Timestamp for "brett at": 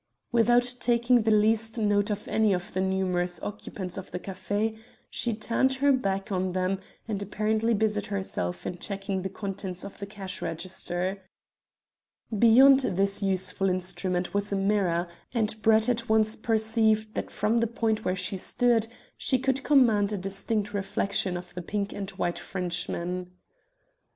15.61-16.09